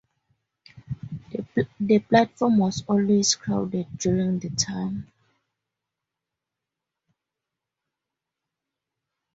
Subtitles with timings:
[1.79, 5.11] The platform was always crowded during the time.